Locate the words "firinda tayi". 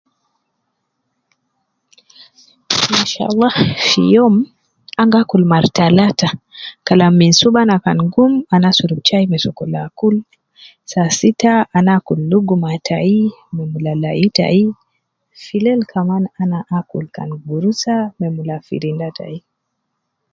18.67-19.37